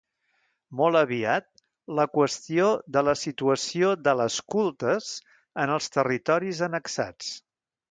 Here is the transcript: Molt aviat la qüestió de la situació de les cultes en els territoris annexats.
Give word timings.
Molt 0.77 0.99
aviat 1.01 1.45
la 1.99 2.05
qüestió 2.19 2.71
de 2.97 3.03
la 3.09 3.15
situació 3.25 3.93
de 4.09 4.17
les 4.23 4.39
cultes 4.57 5.13
en 5.67 5.77
els 5.77 5.95
territoris 6.01 6.67
annexats. 6.73 7.33